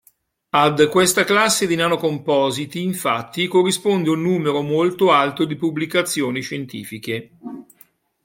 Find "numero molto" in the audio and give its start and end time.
4.23-5.11